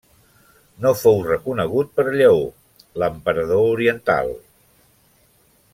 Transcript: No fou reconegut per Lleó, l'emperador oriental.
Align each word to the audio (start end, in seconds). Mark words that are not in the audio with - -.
No 0.85 0.93
fou 1.01 1.19
reconegut 1.27 1.91
per 1.99 2.07
Lleó, 2.15 2.41
l'emperador 3.03 3.69
oriental. 3.77 4.35